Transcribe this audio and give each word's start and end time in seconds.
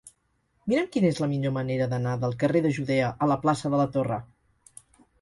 Mira'm 0.71 0.87
quina 0.95 1.07
és 1.15 1.19
la 1.25 1.29
millor 1.35 1.53
manera 1.59 1.89
d'anar 1.93 2.15
del 2.25 2.35
carrer 2.47 2.65
de 2.69 2.75
Judea 2.81 3.13
a 3.27 3.31
la 3.35 3.41
plaça 3.47 3.75
de 3.75 3.85
la 3.85 3.91
Torre. 3.99 4.23